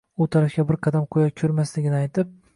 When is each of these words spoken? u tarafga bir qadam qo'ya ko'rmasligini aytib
u 0.23 0.27
tarafga 0.35 0.65
bir 0.71 0.79
qadam 0.87 1.05
qo'ya 1.17 1.29
ko'rmasligini 1.43 1.99
aytib 2.03 2.35